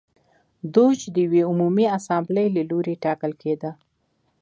[0.73, 3.71] دوج د یوې عمومي اسامبلې له لوري ټاکل کېده.